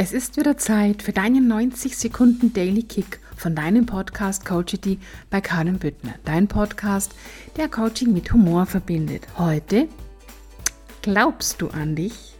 Es 0.00 0.12
ist 0.12 0.36
wieder 0.36 0.56
Zeit 0.56 1.02
für 1.02 1.10
deinen 1.10 1.48
90 1.48 1.98
Sekunden 1.98 2.52
Daily 2.52 2.84
Kick 2.84 3.18
von 3.36 3.56
deinem 3.56 3.84
Podcast 3.84 4.46
Coachity 4.46 5.00
bei 5.28 5.40
Karin 5.40 5.80
Büttner. 5.80 6.14
Dein 6.24 6.46
Podcast, 6.46 7.16
der 7.56 7.68
Coaching 7.68 8.12
mit 8.12 8.32
Humor 8.32 8.66
verbindet. 8.66 9.26
Heute 9.38 9.88
glaubst 11.02 11.60
du 11.60 11.70
an 11.70 11.96
dich? 11.96 12.36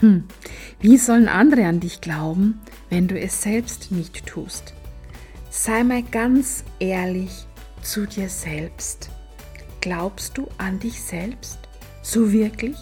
Hm, 0.00 0.24
wie 0.80 0.96
sollen 0.96 1.28
andere 1.28 1.66
an 1.66 1.80
dich 1.80 2.00
glauben, 2.00 2.62
wenn 2.88 3.08
du 3.08 3.20
es 3.20 3.42
selbst 3.42 3.92
nicht 3.92 4.24
tust? 4.24 4.72
Sei 5.50 5.84
mal 5.84 6.02
ganz 6.02 6.64
ehrlich 6.78 7.46
zu 7.82 8.06
dir 8.06 8.30
selbst. 8.30 9.10
Glaubst 9.82 10.38
du 10.38 10.48
an 10.56 10.78
dich 10.78 11.02
selbst? 11.02 11.58
So 12.00 12.32
wirklich? 12.32 12.78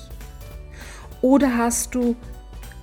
Oder 1.21 1.59
hast 1.59 1.97
du 1.97 2.15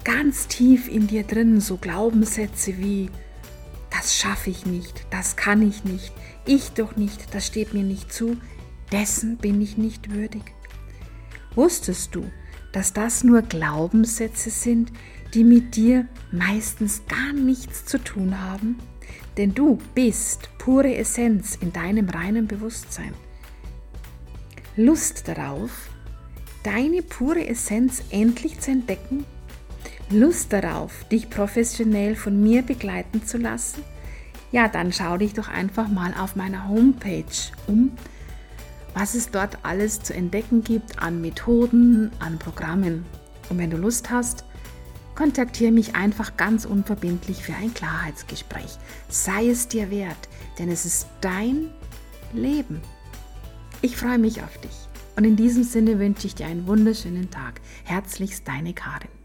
ganz 0.03 0.47
tief 0.47 0.87
in 0.87 1.07
dir 1.07 1.23
drin 1.23 1.59
so 1.59 1.77
Glaubenssätze 1.77 2.77
wie, 2.77 3.09
das 3.89 4.17
schaffe 4.17 4.49
ich 4.49 4.65
nicht, 4.65 5.05
das 5.11 5.35
kann 5.35 5.67
ich 5.67 5.83
nicht, 5.83 6.13
ich 6.45 6.71
doch 6.71 6.95
nicht, 6.95 7.33
das 7.33 7.47
steht 7.47 7.73
mir 7.73 7.83
nicht 7.83 8.11
zu, 8.11 8.37
dessen 8.91 9.37
bin 9.37 9.61
ich 9.61 9.77
nicht 9.77 10.11
würdig. 10.11 10.43
Wusstest 11.55 12.15
du, 12.15 12.23
dass 12.71 12.93
das 12.93 13.23
nur 13.23 13.41
Glaubenssätze 13.41 14.49
sind, 14.49 14.91
die 15.33 15.43
mit 15.43 15.75
dir 15.75 16.07
meistens 16.31 17.03
gar 17.07 17.33
nichts 17.33 17.85
zu 17.85 17.97
tun 17.97 18.39
haben? 18.39 18.79
Denn 19.37 19.53
du 19.53 19.77
bist 19.93 20.49
pure 20.57 20.95
Essenz 20.95 21.57
in 21.59 21.73
deinem 21.73 22.09
reinen 22.09 22.47
Bewusstsein. 22.47 23.13
Lust 24.77 25.27
darauf, 25.27 25.89
deine 26.63 27.01
pure 27.01 27.45
Essenz 27.47 28.03
endlich 28.09 28.59
zu 28.59 28.71
entdecken 28.71 29.25
Lust 30.11 30.51
darauf, 30.51 31.05
dich 31.05 31.29
professionell 31.29 32.15
von 32.15 32.41
mir 32.41 32.61
begleiten 32.63 33.25
zu 33.25 33.37
lassen? 33.37 33.83
Ja, 34.51 34.67
dann 34.67 34.91
schau 34.91 35.17
dich 35.17 35.33
doch 35.33 35.47
einfach 35.47 35.87
mal 35.87 36.13
auf 36.19 36.35
meiner 36.35 36.67
Homepage 36.67 37.23
um, 37.67 37.91
was 38.93 39.15
es 39.15 39.31
dort 39.31 39.59
alles 39.63 40.01
zu 40.01 40.13
entdecken 40.13 40.63
gibt 40.63 41.01
an 41.01 41.21
Methoden, 41.21 42.11
an 42.19 42.37
Programmen. 42.37 43.05
Und 43.49 43.57
wenn 43.57 43.69
du 43.69 43.77
Lust 43.77 44.09
hast, 44.09 44.43
kontaktiere 45.15 45.71
mich 45.71 45.95
einfach 45.95 46.35
ganz 46.35 46.65
unverbindlich 46.65 47.43
für 47.43 47.53
ein 47.53 47.73
Klarheitsgespräch. 47.73 48.77
Sei 49.07 49.47
es 49.47 49.69
dir 49.69 49.89
wert, 49.89 50.29
denn 50.59 50.69
es 50.69 50.85
ist 50.85 51.07
dein 51.21 51.69
Leben. 52.33 52.81
Ich 53.81 53.95
freue 53.95 54.19
mich 54.19 54.41
auf 54.43 54.57
dich. 54.57 54.75
Und 55.15 55.23
in 55.23 55.35
diesem 55.35 55.63
Sinne 55.63 55.99
wünsche 55.99 56.27
ich 56.27 56.35
dir 56.35 56.47
einen 56.47 56.67
wunderschönen 56.67 57.29
Tag. 57.29 57.61
Herzlichst 57.83 58.47
deine 58.47 58.73
Karin. 58.73 59.20